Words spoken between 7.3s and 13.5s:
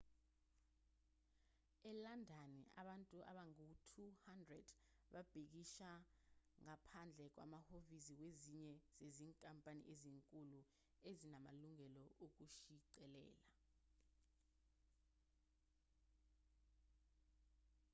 kwamahhovisi wezinye zezinkampani ezinkulu ezinamalungelo okushicilela